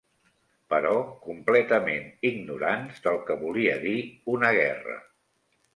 Però 0.73 0.93
completament 1.25 2.09
ignorants 2.31 3.05
del 3.07 3.23
que 3.29 3.39
volia 3.47 3.79
dir 3.89 3.97
una 4.37 4.55
guerra. 4.63 5.03